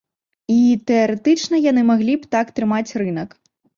[0.53, 0.55] І,
[0.91, 3.29] тэарэтычна, яны маглі б так трымаць рынак.